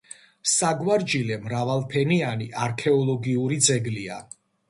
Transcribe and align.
საგვარჯილე 0.51 1.35
მრავალფენიანი 1.43 2.47
არქეოლოგიური 2.63 3.59
ძეგლია. 3.69 4.19